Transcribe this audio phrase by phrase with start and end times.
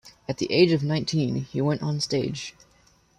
[0.27, 2.55] At the age of nineteen he went on the stage.